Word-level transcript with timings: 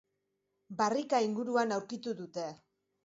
Barrika 0.79 1.19
inguruan 1.27 1.77
aurkitu 1.77 2.15
dute. 2.23 2.51